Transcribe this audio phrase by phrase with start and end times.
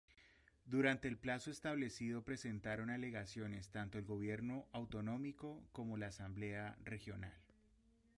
[0.65, 7.35] Durante el plazo establecido presentaron alegaciones tanto el Gobierno autonómico como la Asamblea Regional.